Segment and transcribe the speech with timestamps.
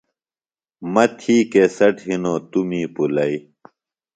[0.93, 3.35] مہ تھی کیسٹ ہِنوۡ توۡ می پُلئی۔